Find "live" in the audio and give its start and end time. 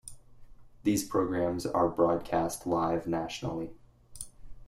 2.65-3.05